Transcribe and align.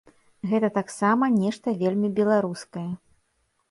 Гэта 0.53 0.69
таксама 0.77 1.31
нешта 1.43 1.77
вельмі 1.85 2.13
беларускае. 2.23 2.91